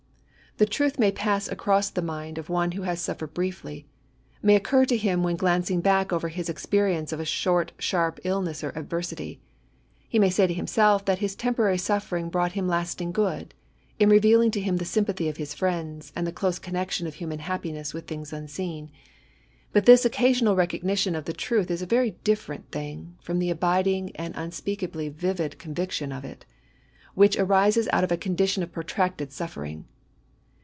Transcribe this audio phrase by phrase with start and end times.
[0.57, 2.75] The truth may pass across the mind of ohei B 2 ASSAYS.
[2.75, 3.87] who has suffered briefly—
[4.43, 8.61] may occur to him when glancing back over his experience of a short sharp iUness
[8.61, 9.39] or adversity.
[10.07, 13.55] He may say to himself that his temporary suffering brought him lastmg good,
[13.97, 17.39] in revealing to him the sympathy of his friends, and the close connexion of human
[17.39, 18.91] happiness with things unseen;
[19.71, 24.11] but this occasional recognition of the truth is a very different thing from the abiding
[24.15, 26.45] and unspeakably vivid conviction of it,
[27.15, 29.85] which arises out of a condition of protracted suffering.